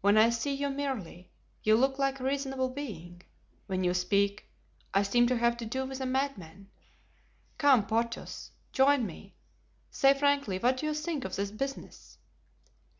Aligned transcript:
When 0.00 0.16
I 0.16 0.30
see 0.30 0.54
you 0.54 0.70
merely, 0.70 1.32
you 1.64 1.74
look 1.74 1.98
like 1.98 2.20
a 2.20 2.22
reasonable 2.22 2.68
being; 2.68 3.22
when 3.66 3.82
you 3.82 3.94
speak, 3.94 4.48
I 4.94 5.02
seem 5.02 5.26
to 5.26 5.36
have 5.38 5.56
to 5.56 5.66
do 5.66 5.84
with 5.84 6.00
a 6.00 6.06
madman. 6.06 6.70
Come, 7.58 7.84
Porthos, 7.84 8.52
join 8.72 9.04
me; 9.04 9.34
say 9.90 10.14
frankly, 10.14 10.60
what 10.60 10.76
do 10.76 10.86
you 10.86 10.94
think 10.94 11.24
of 11.24 11.34
this 11.34 11.50
business?" 11.50 12.18